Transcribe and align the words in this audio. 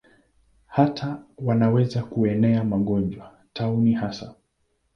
Hata 0.65 1.23
wanaweza 1.37 2.03
kuenea 2.03 2.63
magonjwa, 2.63 3.31
tauni 3.53 3.93
hasa. 3.93 4.35